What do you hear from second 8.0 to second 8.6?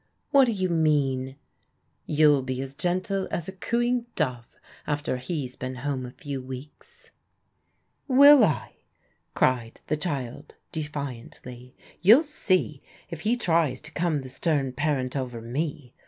"Will